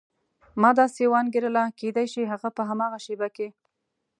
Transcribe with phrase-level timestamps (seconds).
[0.61, 3.47] ما داسې وانګېرله کېدای شي هغه په هماغه شېبه کې.